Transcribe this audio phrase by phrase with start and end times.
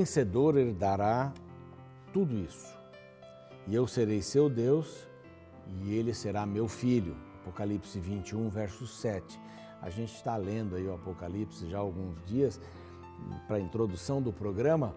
[0.00, 1.30] vencedor herdará
[2.10, 2.74] tudo isso.
[3.66, 5.06] E eu serei seu Deus
[5.82, 7.14] e ele será meu filho.
[7.42, 9.38] Apocalipse 21, verso 7.
[9.82, 12.58] A gente está lendo aí o Apocalipse já há alguns dias
[13.46, 14.94] para a introdução do programa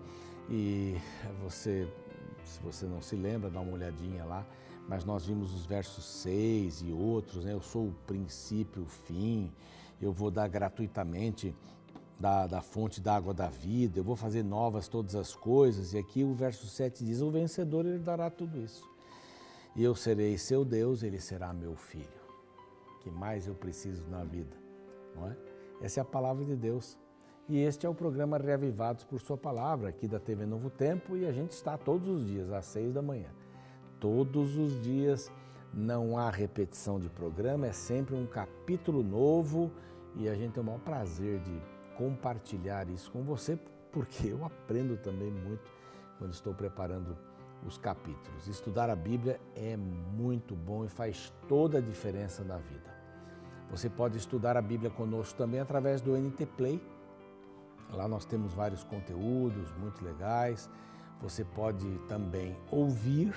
[0.49, 0.95] e
[1.41, 1.85] você,
[2.45, 4.45] se você não se lembra, dá uma olhadinha lá,
[4.87, 7.51] mas nós vimos os versos 6 e outros, né?
[7.53, 9.51] Eu sou o princípio, o fim,
[10.01, 11.53] eu vou dar gratuitamente
[12.23, 15.91] da, da fonte da água da vida, eu vou fazer novas todas as coisas.
[15.91, 18.89] E aqui o verso 7 diz: O vencedor ele dará tudo isso.
[19.75, 22.23] E eu serei seu Deus, ele será meu filho.
[23.01, 24.55] que mais eu preciso na vida?
[25.13, 25.35] Não é?
[25.81, 26.97] Essa é a palavra de Deus.
[27.49, 31.25] E este é o programa Reavivados por Sua Palavra, aqui da TV Novo Tempo, e
[31.25, 33.27] a gente está todos os dias, às seis da manhã.
[33.99, 35.29] Todos os dias,
[35.73, 39.69] não há repetição de programa, é sempre um capítulo novo
[40.15, 43.57] e a gente tem o maior prazer de compartilhar isso com você,
[43.91, 45.71] porque eu aprendo também muito
[46.17, 47.17] quando estou preparando
[47.65, 48.47] os capítulos.
[48.47, 52.93] Estudar a Bíblia é muito bom e faz toda a diferença na vida.
[53.69, 56.81] Você pode estudar a Bíblia conosco também através do NT Play.
[57.91, 60.69] Lá nós temos vários conteúdos muito legais.
[61.21, 63.33] Você pode também ouvir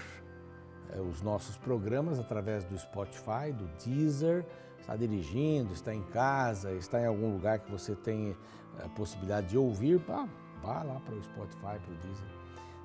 [0.91, 4.45] é, os nossos programas através do Spotify, do Deezer.
[4.81, 8.37] Está dirigindo, está em casa, está em algum lugar que você tem
[8.79, 10.29] a eh, possibilidade de ouvir, vá,
[10.63, 12.29] vá lá para o Spotify, para o Deezer.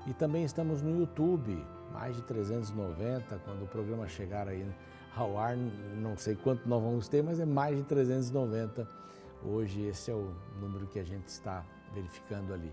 [0.07, 4.67] E também estamos no YouTube, mais de 390, quando o programa chegar aí
[5.15, 8.87] ao ar, não sei quanto nós vamos ter, mas é mais de 390.
[9.43, 12.71] Hoje esse é o número que a gente está verificando ali.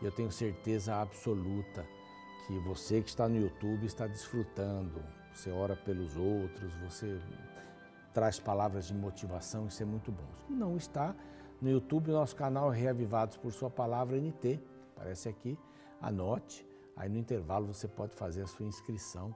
[0.00, 1.84] E eu tenho certeza absoluta
[2.46, 5.02] que você que está no YouTube está desfrutando.
[5.34, 7.20] Você ora pelos outros, você
[8.12, 10.26] traz palavras de motivação, isso é muito bom.
[10.46, 11.14] Se não está
[11.60, 14.60] no YouTube, nosso canal é Reavivados por Sua Palavra NT,
[14.96, 15.58] aparece aqui,
[16.00, 16.66] anote.
[16.96, 19.34] Aí no intervalo você pode fazer a sua inscrição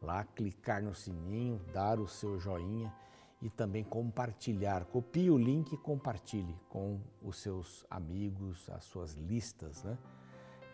[0.00, 2.92] lá, clicar no sininho, dar o seu joinha
[3.40, 4.84] e também compartilhar.
[4.86, 9.98] Copie o link e compartilhe com os seus amigos, as suas listas, né?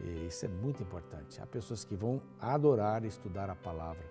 [0.00, 1.40] E isso é muito importante.
[1.40, 4.04] Há pessoas que vão adorar estudar a palavra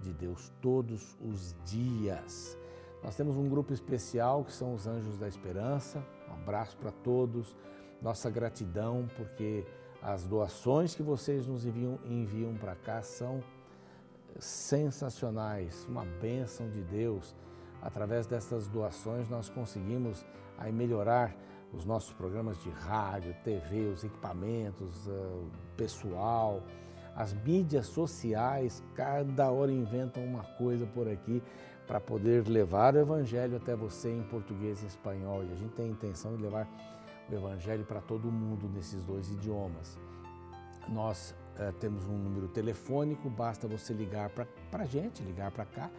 [0.00, 2.56] de Deus todos os dias.
[3.02, 6.04] Nós temos um grupo especial que são os Anjos da Esperança.
[6.28, 7.56] Um abraço para todos.
[8.02, 9.64] Nossa gratidão porque
[10.02, 13.42] as doações que vocês nos enviam, enviam para cá são
[14.38, 17.34] sensacionais, uma bênção de Deus.
[17.80, 20.24] Através dessas doações nós conseguimos
[20.56, 21.34] aí melhorar
[21.72, 26.62] os nossos programas de rádio, TV, os equipamentos, o eh, pessoal,
[27.14, 31.42] as mídias sociais, cada hora inventam uma coisa por aqui
[31.88, 35.42] para poder levar o Evangelho até você em português e espanhol.
[35.42, 36.68] E a gente tem a intenção de levar
[37.30, 39.98] o Evangelho para todo mundo nesses dois idiomas.
[40.86, 45.90] Nós uh, temos um número telefônico, basta você ligar para a gente, ligar para cá,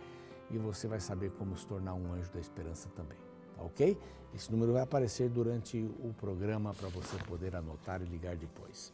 [0.51, 3.17] e você vai saber como se tornar um anjo da esperança também.
[3.55, 3.97] Tá ok?
[4.33, 8.93] Esse número vai aparecer durante o programa para você poder anotar e ligar depois.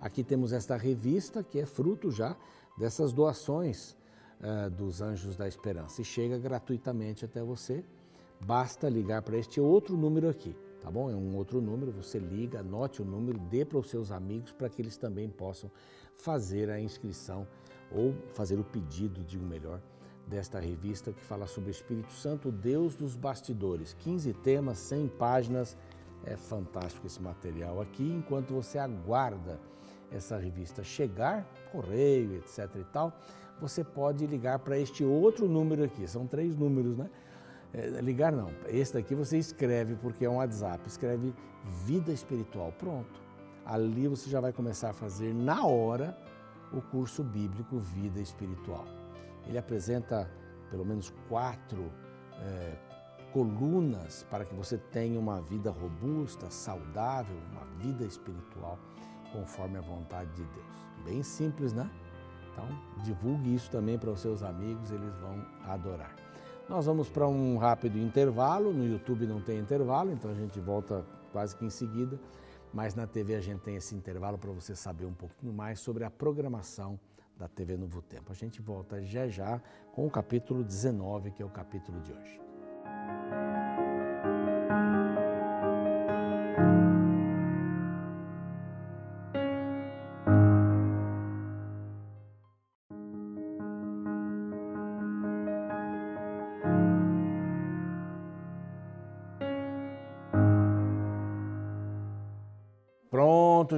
[0.00, 2.36] Aqui temos esta revista que é fruto já
[2.78, 3.96] dessas doações
[4.40, 7.84] uh, dos Anjos da Esperança e chega gratuitamente até você.
[8.40, 11.10] Basta ligar para este outro número aqui, tá bom?
[11.10, 14.68] É um outro número, você liga, anote o número, dê para os seus amigos para
[14.68, 15.70] que eles também possam
[16.16, 17.46] fazer a inscrição
[17.90, 19.80] ou fazer o pedido, digo melhor,
[20.26, 23.94] desta revista que fala sobre o Espírito Santo, Deus dos bastidores.
[24.00, 25.76] 15 temas, 100 páginas.
[26.24, 29.60] É fantástico esse material aqui, enquanto você aguarda
[30.10, 33.16] essa revista chegar, correio, etc e tal,
[33.60, 36.06] você pode ligar para este outro número aqui.
[36.06, 37.08] São três números, né?
[37.72, 38.50] É, ligar não.
[38.68, 41.34] Esse daqui você escreve, porque é um WhatsApp, escreve
[41.84, 42.72] vida espiritual.
[42.72, 43.20] Pronto.
[43.64, 46.16] Ali você já vai começar a fazer na hora
[46.72, 48.84] o curso bíblico Vida Espiritual.
[49.46, 50.30] Ele apresenta
[50.70, 51.90] pelo menos quatro
[52.40, 52.76] é,
[53.32, 58.78] colunas para que você tenha uma vida robusta, saudável, uma vida espiritual
[59.32, 61.04] conforme a vontade de Deus.
[61.04, 61.90] Bem simples, né?
[62.56, 62.66] Então,
[63.04, 66.16] divulgue isso também para os seus amigos, eles vão adorar.
[66.66, 68.72] Nós vamos para um rápido intervalo.
[68.72, 72.18] No YouTube não tem intervalo, então a gente volta quase que em seguida.
[72.72, 76.02] Mas na TV a gente tem esse intervalo para você saber um pouquinho mais sobre
[76.02, 76.98] a programação
[77.38, 78.32] da TV Novo Tempo.
[78.32, 79.60] A gente volta já já
[79.92, 82.45] com o capítulo 19, que é o capítulo de hoje.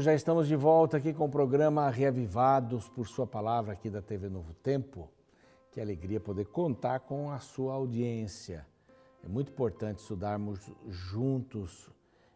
[0.08, 4.30] Já estamos de volta aqui com o programa Reavivados por Sua Palavra aqui da TV
[4.30, 5.06] Novo Tempo.
[5.70, 8.66] Que alegria poder contar com a sua audiência.
[9.22, 11.90] É muito importante estudarmos juntos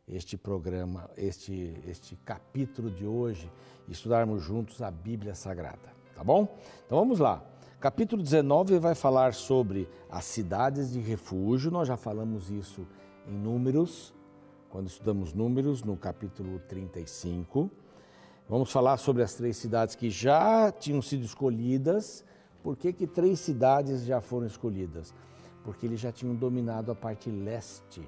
[0.07, 3.51] este programa, este, este capítulo de hoje,
[3.89, 6.47] estudarmos juntos a Bíblia Sagrada, tá bom?
[6.85, 7.43] Então vamos lá.
[7.81, 12.87] Capítulo 19 vai falar sobre as cidades de refúgio, nós já falamos isso
[13.27, 14.13] em Números,
[14.73, 17.71] quando estudamos Números, no capítulo 35.
[18.49, 22.25] Vamos falar sobre as três cidades que já tinham sido escolhidas.
[22.63, 25.15] Por que, que três cidades já foram escolhidas?
[25.63, 28.01] Porque eles já tinham dominado a parte leste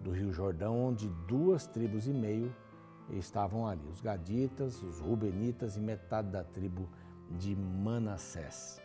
[0.00, 2.50] do Rio Jordão, onde duas tribos e meio
[3.10, 6.88] estavam ali: os Gaditas, os Rubenitas e metade da tribo
[7.30, 8.80] de Manassés.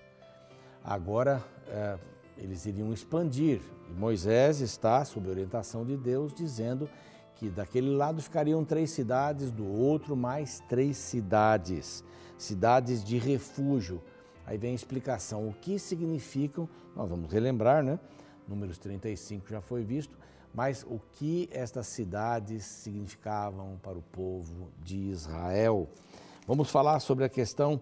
[0.83, 1.97] Agora é,
[2.37, 6.89] eles iriam expandir e Moisés está, sob orientação de Deus, dizendo
[7.35, 12.03] que daquele lado ficariam três cidades, do outro mais três cidades,
[12.37, 14.01] cidades de refúgio.
[14.45, 17.99] Aí vem a explicação, o que significam, nós vamos relembrar, né?
[18.47, 20.17] Números 35 já foi visto,
[20.53, 25.89] mas o que estas cidades significavam para o povo de Israel.
[26.47, 27.81] Vamos falar sobre a questão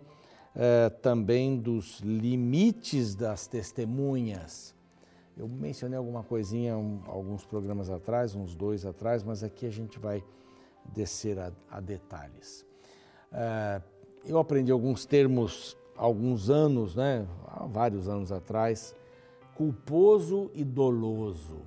[0.56, 4.76] eh, também dos limites das testemunhas.
[5.36, 10.00] Eu mencionei alguma coisinha um, alguns programas atrás, uns dois atrás, mas aqui a gente
[10.00, 10.24] vai
[10.94, 12.66] descer a, a detalhes.
[13.32, 13.82] Eh,
[14.26, 18.96] eu aprendi alguns termos alguns anos, né, há vários anos atrás,
[19.56, 21.62] culposo e doloso.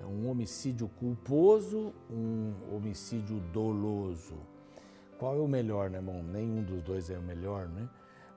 [0.00, 4.36] É um homicídio culposo, um homicídio doloso.
[5.18, 6.22] Qual é o melhor, né, irmão?
[6.22, 7.88] Nenhum dos dois é o melhor, né?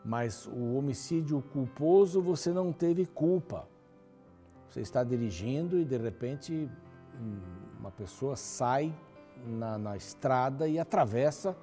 [0.03, 3.67] Mas o homicídio culposo você não teve culpa.
[4.69, 6.69] Você está dirigindo e de repente
[7.79, 8.93] uma pessoa sai
[9.45, 11.55] na, na estrada e atravessa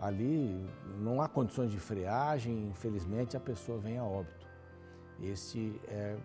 [0.00, 0.68] ali,
[0.98, 4.46] não há condições de freagem, infelizmente a pessoa vem a óbito.
[5.20, 6.16] Esse é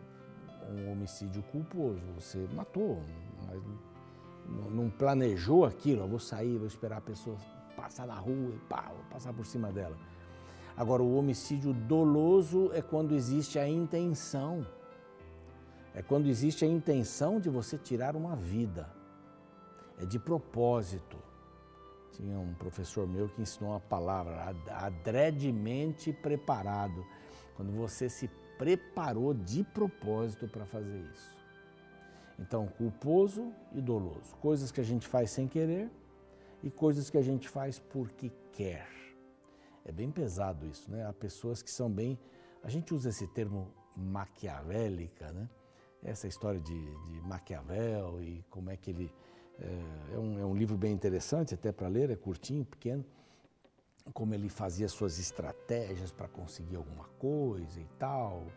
[0.70, 2.02] um homicídio culposo.
[2.16, 3.02] Você matou,
[3.48, 3.62] mas
[4.72, 6.02] não planejou aquilo.
[6.02, 7.38] Eu vou sair, vou esperar a pessoa
[7.76, 9.98] passar na rua e pá, vou passar por cima dela.
[10.76, 14.66] Agora, o homicídio doloso é quando existe a intenção.
[15.94, 18.90] É quando existe a intenção de você tirar uma vida.
[20.00, 21.18] É de propósito.
[22.14, 27.06] Tinha um professor meu que ensinou uma palavra, adredemente preparado.
[27.56, 31.38] Quando você se preparou de propósito para fazer isso.
[32.40, 34.36] Então, culposo e doloso.
[34.42, 35.90] Coisas que a gente faz sem querer
[36.64, 39.01] e coisas que a gente faz porque quer.
[39.86, 41.06] É bem pesado isso, né?
[41.08, 42.20] Há pessoas que são bem.
[42.64, 45.50] A gente usa esse termo maquiavélica, né?
[46.04, 49.14] Essa história de, de Maquiavel e como é que ele.
[49.60, 53.06] É, é, um, é um livro bem interessante até para ler, é curtinho, pequeno
[54.14, 58.48] como ele fazia suas estratégias para conseguir alguma coisa e tal.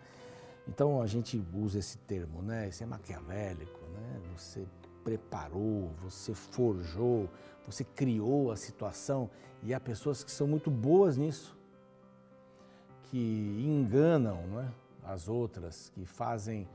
[0.67, 2.69] Então a gente usa esse termo, né?
[2.69, 4.21] Isso é maquiavélico, né?
[4.37, 4.67] Você
[5.05, 7.29] preparou, você forjou,
[7.67, 9.31] você criou a situação
[9.63, 11.57] e há pessoas que são muito boas nisso,
[13.05, 14.69] que enganam, não é?
[15.05, 16.67] As outras, que fazem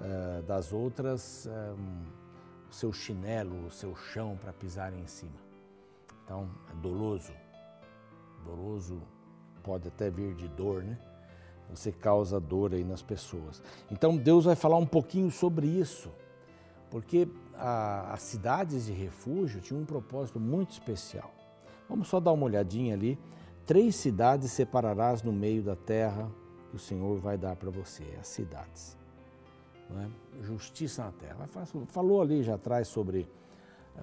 [0.00, 5.38] uh, das outras um, o seu chinelo, o seu chão para pisarem em cima.
[6.24, 7.32] Então é doloso
[8.46, 9.02] doloroso
[9.62, 10.96] pode até vir de dor, né?
[11.70, 13.60] Você causa dor aí nas pessoas.
[13.90, 16.10] Então Deus vai falar um pouquinho sobre isso,
[16.90, 21.32] porque a, as cidades de refúgio tinham um propósito muito especial.
[21.88, 23.18] Vamos só dar uma olhadinha ali.
[23.64, 26.30] Três cidades separarás no meio da terra
[26.70, 28.96] que o Senhor vai dar para você, as cidades.
[29.90, 30.42] É?
[30.42, 31.48] Justiça na terra.
[31.88, 33.28] Falou ali já atrás sobre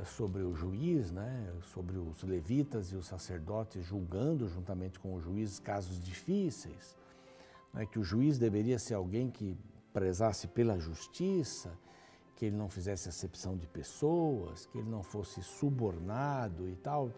[0.02, 5.22] é, sobre o juiz, né, sobre os levitas e os sacerdotes julgando juntamente com o
[5.22, 6.98] juiz casos difíceis,
[7.72, 9.56] né, que o juiz deveria ser alguém que
[9.94, 11.78] prezasse pela justiça,
[12.36, 17.12] que ele não fizesse acepção de pessoas, que ele não fosse subornado e tal.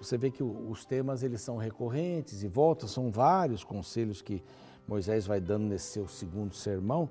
[0.00, 4.42] Você vê que os temas eles são recorrentes e voltam, são vários conselhos que
[4.86, 7.10] Moisés vai dando nesse seu segundo sermão.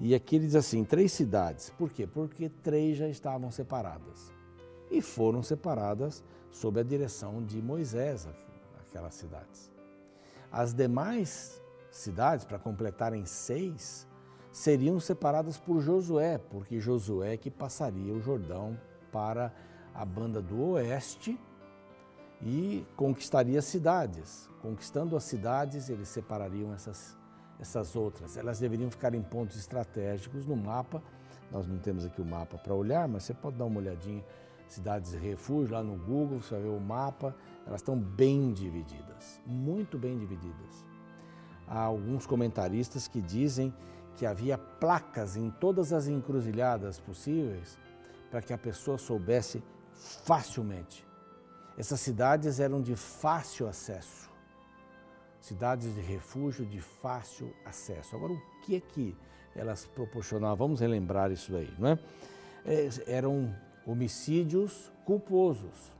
[0.00, 1.70] E aqui ele diz assim: três cidades.
[1.70, 2.06] Por quê?
[2.06, 4.32] Porque três já estavam separadas.
[4.90, 8.26] E foram separadas sob a direção de Moisés,
[8.80, 9.70] aquelas cidades.
[10.50, 14.07] As demais cidades, para completarem seis,
[14.58, 18.78] seriam separadas por Josué, porque Josué que passaria o Jordão
[19.12, 19.52] para
[19.94, 21.38] a banda do oeste
[22.42, 24.48] e conquistaria cidades.
[24.60, 27.16] Conquistando as cidades, eles separariam essas
[27.60, 28.36] essas outras.
[28.36, 31.02] Elas deveriam ficar em pontos estratégicos no mapa.
[31.50, 34.24] Nós não temos aqui o mapa para olhar, mas você pode dar uma olhadinha
[34.68, 37.34] cidades de refúgio, lá no Google, você vai ver o mapa,
[37.66, 40.84] elas estão bem divididas, muito bem divididas.
[41.66, 43.72] Há alguns comentaristas que dizem
[44.18, 47.78] que havia placas em todas as encruzilhadas possíveis
[48.28, 49.62] para que a pessoa soubesse
[50.24, 51.06] facilmente.
[51.76, 54.28] Essas cidades eram de fácil acesso,
[55.40, 58.16] cidades de refúgio de fácil acesso.
[58.16, 59.16] Agora, o que é que
[59.54, 60.56] elas proporcionavam?
[60.56, 61.98] Vamos relembrar isso aí, não é?
[62.66, 63.54] é eram
[63.86, 65.92] homicídios culposos,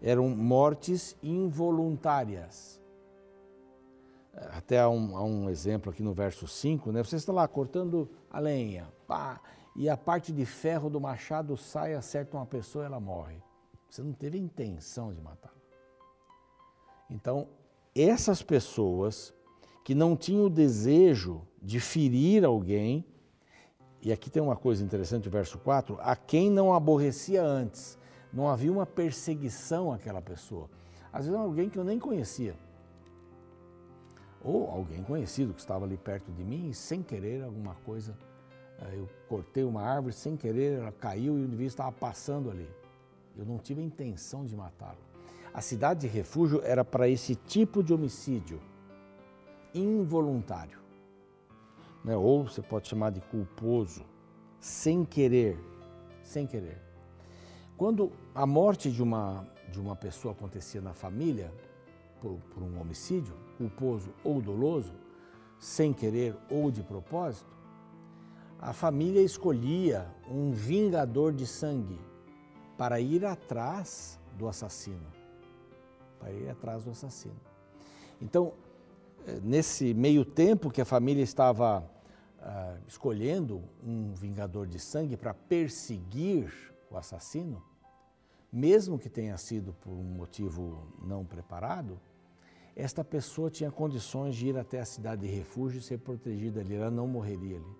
[0.00, 2.77] eram mortes involuntárias.
[4.52, 7.02] Até há um, há um, exemplo aqui no verso 5, né?
[7.02, 9.40] Você está lá cortando a lenha, pá,
[9.74, 13.42] e a parte de ferro do machado sai, acerta uma pessoa e ela morre.
[13.88, 15.54] Você não teve intenção de matá-la.
[17.10, 17.48] Então,
[17.94, 19.34] essas pessoas
[19.84, 23.04] que não tinham o desejo de ferir alguém,
[24.02, 27.98] e aqui tem uma coisa interessante, o verso 4, a quem não aborrecia antes,
[28.32, 30.68] não havia uma perseguição àquela pessoa.
[31.12, 32.54] Às vezes alguém que eu nem conhecia,
[34.42, 38.14] ou alguém conhecido que estava ali perto de mim e sem querer alguma coisa
[38.92, 42.68] eu cortei uma árvore sem querer, ela caiu e o indivíduo estava passando ali.
[43.36, 44.98] Eu não tive a intenção de matá-lo.
[45.52, 48.60] A cidade de refúgio era para esse tipo de homicídio
[49.74, 50.78] involuntário.
[52.04, 52.16] Né?
[52.16, 54.04] Ou você pode chamar de culposo,
[54.60, 55.58] sem querer,
[56.22, 56.80] sem querer.
[57.76, 61.52] Quando a morte de uma, de uma pessoa acontecia na família,
[62.20, 64.94] por, por um homicídio, culposo ou doloso,
[65.58, 67.58] sem querer ou de propósito,
[68.60, 71.98] a família escolhia um vingador de sangue
[72.76, 75.06] para ir atrás do assassino.
[76.18, 77.40] Para ir atrás do assassino.
[78.20, 78.52] Então,
[79.26, 81.88] eh, nesse meio tempo que a família estava
[82.38, 86.52] uh, escolhendo um vingador de sangue para perseguir
[86.90, 87.62] o assassino,
[88.52, 92.00] mesmo que tenha sido por um motivo não preparado,
[92.74, 96.74] esta pessoa tinha condições de ir até a cidade de refúgio e ser protegida ali,
[96.74, 97.76] ela não morreria ali.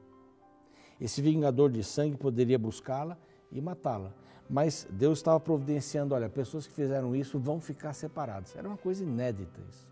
[1.01, 3.17] Esse vingador de sangue poderia buscá-la
[3.53, 4.13] e matá-la.
[4.51, 8.57] Mas Deus estava providenciando, olha, pessoas que fizeram isso vão ficar separadas.
[8.57, 9.89] Era uma coisa inédita isso.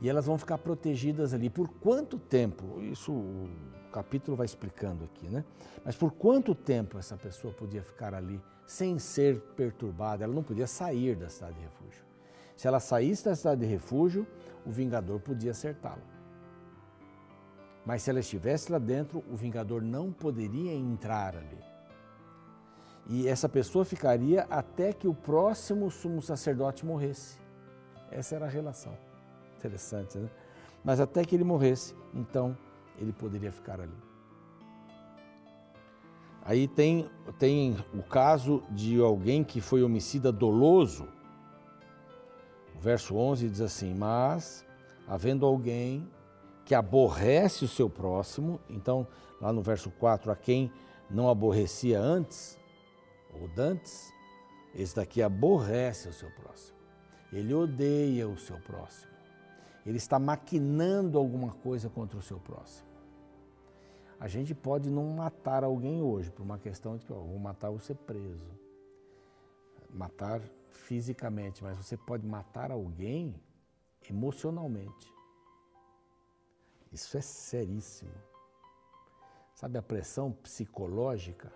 [0.00, 1.50] E elas vão ficar protegidas ali.
[1.50, 2.80] Por quanto tempo?
[2.80, 3.48] Isso o
[3.90, 5.44] capítulo vai explicando aqui, né?
[5.84, 10.22] Mas por quanto tempo essa pessoa podia ficar ali sem ser perturbada?
[10.22, 12.04] Ela não podia sair da cidade de refúgio.
[12.54, 14.26] Se ela saísse da cidade de refúgio,
[14.66, 16.02] o vingador podia acertá-la.
[17.86, 21.58] Mas se ela estivesse lá dentro, o vingador não poderia entrar ali.
[23.08, 27.38] E essa pessoa ficaria até que o próximo sumo sacerdote morresse.
[28.10, 28.94] Essa era a relação.
[29.56, 30.28] Interessante, né?
[30.84, 32.54] Mas até que ele morresse, então
[32.98, 34.07] ele poderia ficar ali.
[36.48, 41.06] Aí tem, tem o caso de alguém que foi homicida doloso.
[42.74, 44.64] O verso 11 diz assim: Mas,
[45.06, 46.08] havendo alguém
[46.64, 48.58] que aborrece o seu próximo.
[48.70, 49.06] Então,
[49.38, 50.72] lá no verso 4, a quem
[51.10, 52.58] não aborrecia antes,
[53.38, 54.10] ou dantes,
[54.74, 56.78] esse daqui aborrece o seu próximo.
[57.30, 59.12] Ele odeia o seu próximo.
[59.84, 62.87] Ele está maquinando alguma coisa contra o seu próximo.
[64.20, 67.70] A gente pode não matar alguém hoje por uma questão de que ó, vou matar
[67.70, 68.50] você preso.
[69.90, 73.34] Matar fisicamente, mas você pode matar alguém
[74.08, 75.12] emocionalmente.
[76.92, 78.12] Isso é seríssimo.
[79.54, 81.52] Sabe a pressão psicológica?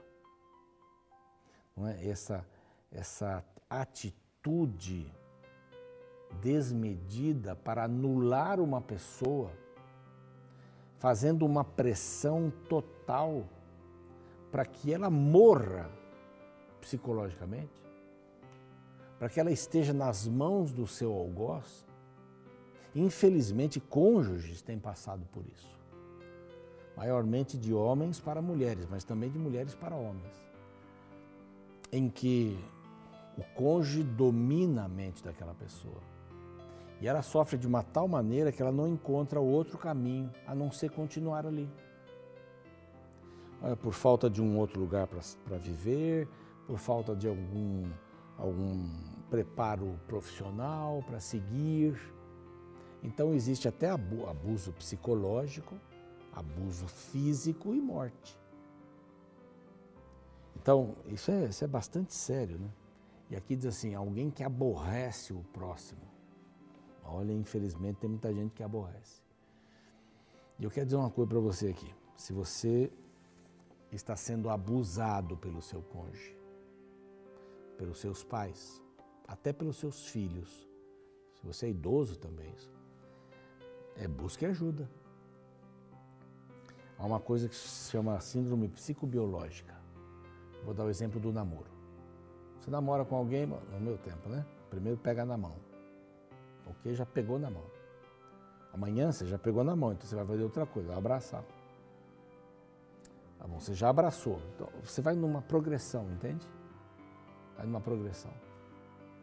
[1.76, 2.06] Não é?
[2.06, 2.46] essa,
[2.90, 5.10] essa atitude
[6.40, 9.52] desmedida para anular uma pessoa,
[11.02, 13.44] fazendo uma pressão total
[14.50, 15.90] para que ela morra
[16.80, 17.82] psicologicamente,
[19.18, 21.84] para que ela esteja nas mãos do seu algoz,
[22.94, 25.78] Infelizmente, cônjuges têm passado por isso.
[26.96, 30.34] Maiormente de homens para mulheres, mas também de mulheres para homens.
[31.90, 32.58] Em que
[33.38, 36.02] o cônjuge domina a mente daquela pessoa.
[37.02, 40.72] E ela sofre de uma tal maneira que ela não encontra outro caminho a não
[40.72, 41.68] ser continuar ali.
[43.82, 46.26] Por falta de um outro lugar para viver,
[46.66, 47.90] por falta de algum,
[48.38, 48.88] algum
[49.28, 52.00] preparo profissional para seguir
[53.02, 55.74] então existe até abuso psicológico,
[56.32, 58.38] abuso físico e morte.
[60.56, 62.70] Então, isso é, isso é bastante sério, né?
[63.28, 66.11] E aqui diz assim: alguém que aborrece o próximo.
[67.02, 69.22] Olha, infelizmente tem muita gente que aborrece.
[70.58, 71.92] E eu quero dizer uma coisa para você aqui.
[72.16, 72.92] Se você
[73.90, 76.36] está sendo abusado pelo seu cônjuge,
[77.76, 78.80] pelos seus pais,
[79.26, 80.68] até pelos seus filhos.
[81.34, 82.54] Se você é idoso também,
[83.96, 84.88] é busque ajuda.
[86.98, 89.74] Há uma coisa que se chama síndrome psicobiológica.
[90.64, 91.70] Vou dar o exemplo do namoro.
[92.60, 94.46] Você namora com alguém, no meu tempo, né?
[94.70, 95.56] Primeiro pega na mão.
[96.66, 96.94] Ok?
[96.94, 97.64] Já pegou na mão.
[98.72, 101.44] Amanhã você já pegou na mão, então você vai fazer outra coisa, vai abraçar.
[103.38, 104.40] Tá bom, você já abraçou.
[104.54, 106.46] Então, você vai numa progressão, entende?
[107.56, 108.30] Vai numa progressão.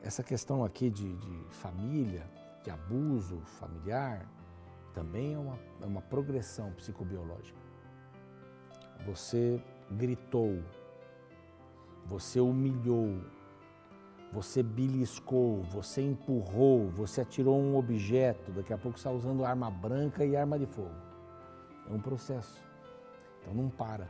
[0.04, 2.30] Essa questão aqui de, de família,
[2.64, 4.30] de abuso familiar,
[4.94, 7.58] também é uma, é uma progressão psicobiológica.
[9.06, 10.62] Você gritou,
[12.06, 13.22] você humilhou,
[14.32, 20.24] você beliscou, você empurrou, você atirou um objeto, daqui a pouco está usando arma branca
[20.24, 20.94] e arma de fogo.
[21.90, 22.62] É um processo.
[23.42, 24.08] Então não para.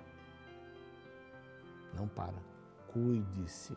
[1.95, 2.35] Não para.
[2.91, 3.73] Cuide-se.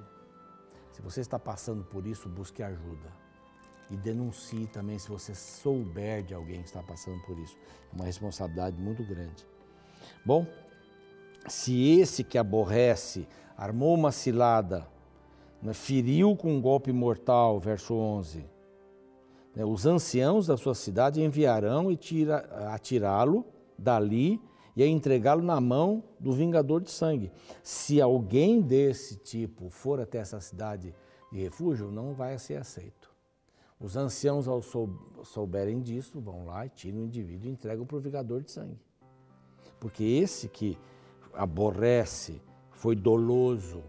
[0.91, 3.23] Se você está passando por isso, busque ajuda.
[3.89, 7.57] E denuncie também se você souber de alguém que está passando por isso.
[7.93, 9.47] É uma responsabilidade muito grande.
[10.25, 10.47] Bom,
[11.47, 14.89] se esse que aborrece armou uma cilada,
[15.73, 18.45] feriu com um golpe mortal, verso 11,
[19.55, 21.99] né, os anciãos da sua cidade enviarão e
[22.73, 23.45] atirá-lo
[23.79, 24.41] dali
[24.75, 27.31] e a entregá-lo na mão do vingador de sangue.
[27.63, 30.95] Se alguém desse tipo for até essa cidade
[31.31, 33.13] de refúgio, não vai ser aceito.
[33.79, 34.63] Os anciãos, ao
[35.25, 38.81] souberem disso, vão lá e tiram o indivíduo e entregam para o vingador de sangue.
[39.81, 40.79] Porque esse que
[41.35, 42.41] aborrece,
[42.71, 43.83] foi doloso,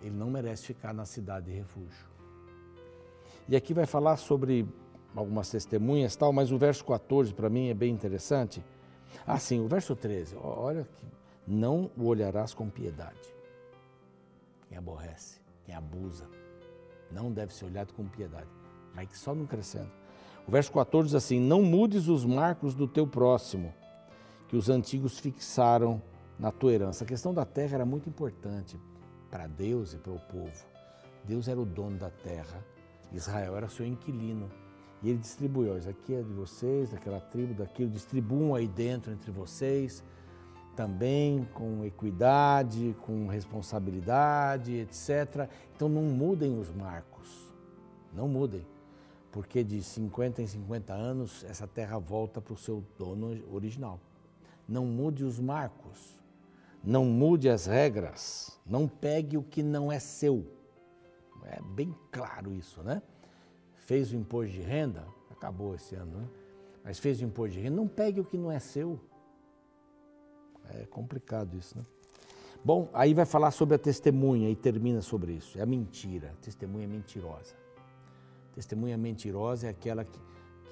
[0.00, 2.08] ele não merece ficar na cidade de refúgio.
[3.48, 4.66] E aqui vai falar sobre
[5.14, 8.62] algumas testemunhas tal, mas o verso 14 para mim é bem interessante
[9.26, 11.06] ah, sim, o verso 13, olha que
[11.46, 13.34] não o olharás com piedade.
[14.68, 16.26] Quem aborrece, quem abusa,
[17.10, 18.48] não deve ser olhado com piedade,
[18.94, 19.90] mas só não crescendo.
[20.46, 23.74] O verso 14 diz assim: Não mudes os marcos do teu próximo,
[24.48, 26.00] que os antigos fixaram
[26.38, 27.04] na tua herança.
[27.04, 28.78] A questão da terra era muito importante
[29.30, 30.66] para Deus e para o povo.
[31.24, 32.64] Deus era o dono da terra,
[33.12, 34.50] Israel era seu inquilino.
[35.02, 39.30] E ele distribuiu, isso aqui é de vocês, daquela tribo, daquilo, distribuam aí dentro entre
[39.30, 40.04] vocês,
[40.76, 45.48] também com equidade, com responsabilidade, etc.
[45.74, 47.54] Então não mudem os marcos,
[48.12, 48.66] não mudem,
[49.32, 53.98] porque de 50 em 50 anos essa terra volta para o seu dono original.
[54.68, 56.19] Não mude os marcos,
[56.82, 60.46] não mude as regras, não pegue o que não é seu.
[61.44, 63.02] É bem claro isso, né?
[63.90, 66.28] fez o imposto de renda, acabou esse ano, né?
[66.84, 69.00] Mas fez o imposto de renda, não pegue o que não é seu.
[70.68, 71.84] É complicado isso, né?
[72.64, 75.58] Bom, aí vai falar sobre a testemunha e termina sobre isso.
[75.58, 77.56] É a mentira, testemunha mentirosa.
[78.54, 80.20] Testemunha mentirosa é aquela que,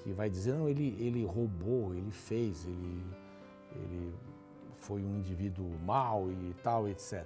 [0.01, 3.03] que vai dizer, não, ele, ele roubou, ele fez, ele,
[3.75, 4.13] ele
[4.79, 7.25] foi um indivíduo mau e tal, etc.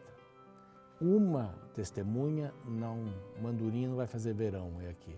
[0.99, 3.05] Uma testemunha, não,
[3.41, 5.15] mandurinha não vai fazer verão, é aqui.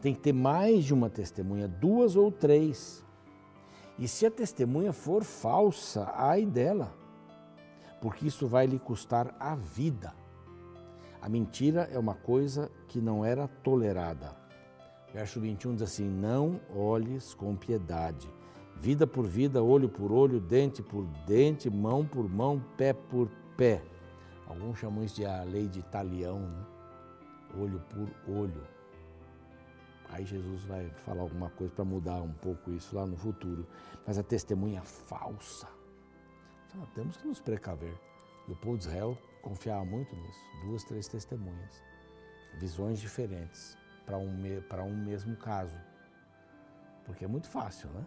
[0.00, 3.04] Tem que ter mais de uma testemunha, duas ou três.
[3.98, 6.94] E se a testemunha for falsa, ai dela,
[8.00, 10.14] porque isso vai lhe custar a vida.
[11.20, 14.36] A mentira é uma coisa que não era tolerada.
[15.12, 18.28] Verso 21 diz assim: Não olhes com piedade.
[18.80, 23.82] Vida por vida, olho por olho, dente por dente, mão por mão, pé por pé.
[24.46, 26.66] Alguns chamam isso de a lei de talião, né?
[27.58, 28.76] olho por olho.
[30.10, 33.66] Aí Jesus vai falar alguma coisa para mudar um pouco isso lá no futuro.
[34.06, 35.68] Mas a testemunha falsa.
[36.68, 37.94] Então, temos que nos precaver.
[38.46, 40.38] E o povo de Israel confiava muito nisso.
[40.64, 41.82] Duas, três testemunhas.
[42.58, 44.36] Visões diferentes para um,
[44.68, 45.76] para um mesmo caso.
[47.04, 48.06] Porque é muito fácil, né?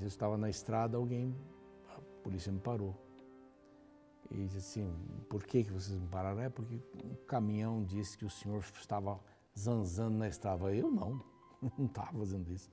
[0.00, 1.34] Eu estava na estrada, alguém,
[1.88, 2.94] a polícia me parou.
[4.30, 4.94] E disse assim,
[5.28, 6.40] por que, que vocês me pararam?
[6.40, 9.18] É porque um caminhão disse que o senhor estava
[9.58, 10.72] zanzando na estrada.
[10.72, 11.20] Eu não,
[11.76, 12.70] não estava fazendo isso.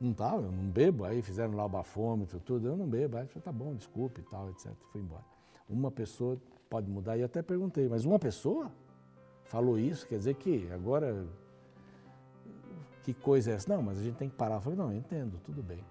[0.00, 1.04] Não estava, eu não bebo.
[1.04, 2.66] Aí fizeram lá o bafômetro, tudo.
[2.66, 3.18] Eu não bebo.
[3.18, 4.72] Aí falei, tá bom, desculpe e tal, etc.
[4.90, 5.24] Fui embora.
[5.68, 7.18] Uma pessoa pode mudar.
[7.18, 8.72] E até perguntei, mas uma pessoa
[9.44, 10.06] falou isso?
[10.08, 11.26] Quer dizer que agora.
[13.02, 13.74] Que coisa é essa?
[13.74, 14.56] Não, mas a gente tem que parar.
[14.56, 15.84] Eu falei, não, eu entendo, tudo bem.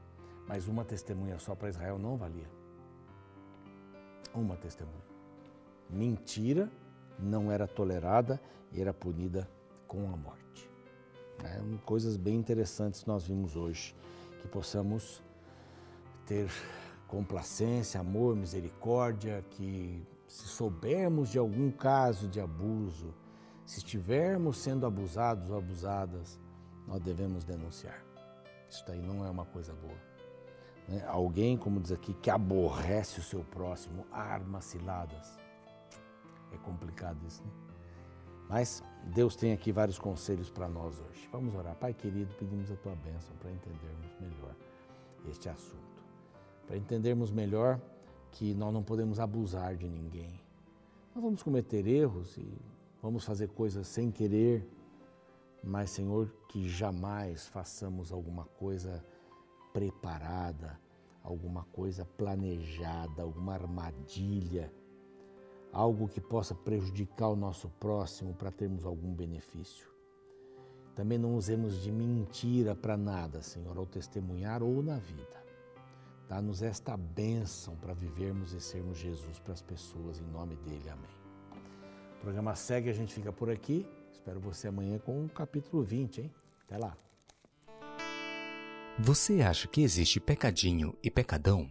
[0.49, 2.49] Mas uma testemunha só para Israel não valia.
[4.33, 5.05] Uma testemunha.
[5.87, 6.67] Mentira
[7.19, 9.47] não era tolerada e era punida
[9.87, 10.67] com a morte.
[11.43, 13.95] É, coisas bem interessantes nós vimos hoje,
[14.41, 15.21] que possamos
[16.25, 16.49] ter
[17.07, 23.13] complacência, amor, misericórdia, que se soubermos de algum caso de abuso,
[23.67, 26.39] Se estivermos sendo abusados ou abusadas,
[26.87, 28.03] nós devemos denunciar.
[28.67, 30.08] Isso daí não é uma coisa boa.
[30.89, 31.05] Né?
[31.07, 35.37] Alguém, como diz aqui, que aborrece o seu próximo, arma ciladas.
[36.51, 37.51] É complicado isso, né?
[38.49, 41.29] Mas Deus tem aqui vários conselhos para nós hoje.
[41.31, 41.75] Vamos orar.
[41.75, 44.55] Pai querido, pedimos a tua bênção para entendermos melhor
[45.29, 46.03] este assunto.
[46.65, 47.79] Para entendermos melhor
[48.31, 50.41] que nós não podemos abusar de ninguém.
[51.13, 52.57] Nós vamos cometer erros e
[53.03, 54.67] vamos fazer coisas sem querer,
[55.63, 59.05] mas, Senhor, que jamais façamos alguma coisa
[59.73, 60.79] preparada,
[61.23, 64.71] alguma coisa planejada, alguma armadilha,
[65.71, 69.89] algo que possa prejudicar o nosso próximo para termos algum benefício.
[70.95, 75.39] Também não usemos de mentira para nada, Senhor, ao testemunhar ou na vida.
[76.27, 80.89] Dá-nos esta bênção para vivermos e sermos Jesus para as pessoas, em nome dele.
[80.89, 81.09] Amém.
[82.17, 83.87] O programa segue, a gente fica por aqui.
[84.11, 86.31] Espero você amanhã com o capítulo 20, hein?
[86.65, 87.08] Até lá.
[89.01, 91.69] Você acha que existe pecadinho e pecadão?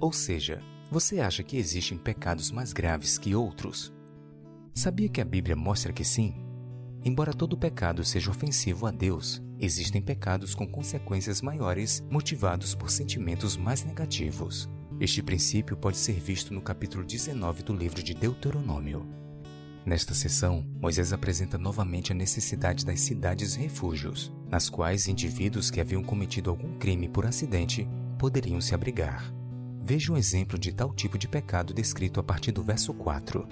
[0.00, 3.92] Ou seja, você acha que existem pecados mais graves que outros?
[4.74, 6.34] Sabia que a Bíblia mostra que sim?
[7.04, 13.56] Embora todo pecado seja ofensivo a Deus, existem pecados com consequências maiores motivados por sentimentos
[13.56, 14.68] mais negativos.
[14.98, 19.06] Este princípio pode ser visto no capítulo 19 do livro de Deuteronômio.
[19.86, 26.50] Nesta sessão, Moisés apresenta novamente a necessidade das cidades-refúgios, nas quais indivíduos que haviam cometido
[26.50, 27.88] algum crime por acidente
[28.18, 29.32] poderiam se abrigar.
[29.82, 33.48] Veja um exemplo de tal tipo de pecado descrito a partir do verso 4.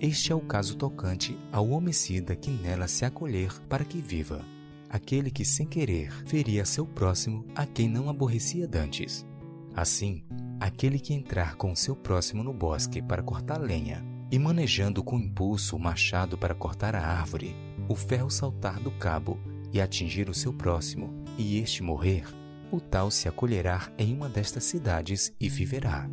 [0.00, 4.44] Este é o caso tocante ao homicida que nela se acolher para que viva,
[4.88, 9.26] aquele que sem querer feria seu próximo a quem não aborrecia dantes.
[9.74, 10.22] Assim,
[10.60, 15.74] aquele que entrar com seu próximo no bosque para cortar lenha e manejando com impulso
[15.74, 17.56] o machado para cortar a árvore,
[17.88, 19.38] o ferro saltar do cabo
[19.76, 22.24] e atingir o seu próximo, e este morrer,
[22.72, 26.08] o tal se acolherá em uma destas cidades e viverá.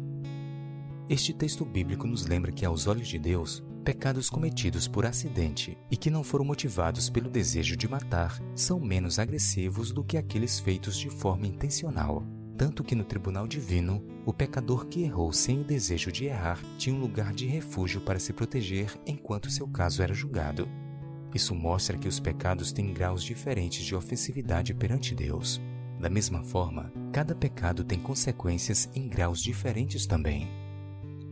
[1.10, 5.98] Este texto bíblico nos lembra que, aos olhos de Deus, pecados cometidos por acidente e
[5.98, 10.98] que não foram motivados pelo desejo de matar são menos agressivos do que aqueles feitos
[10.98, 12.24] de forma intencional
[12.58, 16.96] tanto que no tribunal divino, o pecador que errou sem o desejo de errar tinha
[16.96, 20.68] um lugar de refúgio para se proteger enquanto seu caso era julgado.
[21.34, 25.62] Isso mostra que os pecados têm graus diferentes de ofensividade perante Deus.
[26.00, 30.48] Da mesma forma, cada pecado tem consequências em graus diferentes também.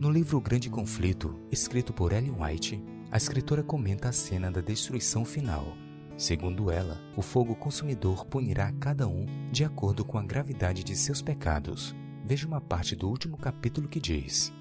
[0.00, 4.60] No livro O Grande Conflito, escrito por Ellen White, a escritora comenta a cena da
[4.60, 5.76] destruição final,
[6.16, 11.22] Segundo ela, o fogo consumidor punirá cada um de acordo com a gravidade de seus
[11.22, 11.96] pecados.
[12.24, 14.52] Veja uma parte do último capítulo que diz: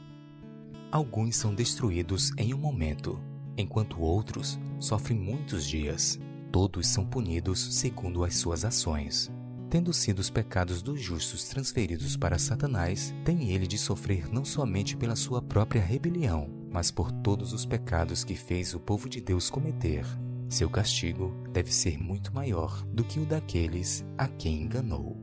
[0.91, 3.21] Alguns são destruídos em um momento,
[3.61, 6.19] enquanto outros sofrem muitos dias.
[6.51, 9.31] Todos são punidos segundo as suas ações.
[9.69, 14.97] Tendo sido os pecados dos justos transferidos para Satanás, tem ele de sofrer não somente
[14.97, 19.49] pela sua própria rebelião, mas por todos os pecados que fez o povo de Deus
[19.49, 20.05] cometer.
[20.49, 25.17] Seu castigo deve ser muito maior do que o daqueles a quem enganou.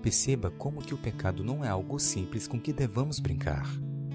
[0.00, 3.68] Perceba como que o pecado não é algo simples com que devamos brincar.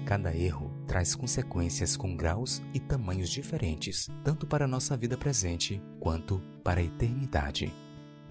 [0.04, 5.82] Cada erro traz consequências com graus e tamanhos diferentes, tanto para a nossa vida presente
[6.00, 7.72] quanto para a eternidade.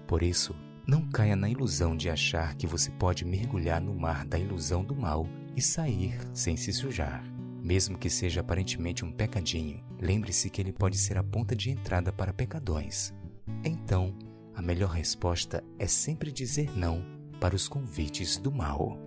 [0.06, 0.54] Por isso,
[0.86, 4.94] não caia na ilusão de achar que você pode mergulhar no mar da ilusão do
[4.94, 7.22] mal e sair sem se sujar.
[7.62, 12.12] Mesmo que seja aparentemente um pecadinho, lembre-se que ele pode ser a ponta de entrada
[12.12, 13.14] para pecadões.
[13.64, 14.16] Então,
[14.54, 17.04] a melhor resposta é sempre dizer não
[17.40, 18.98] para os convites do mal.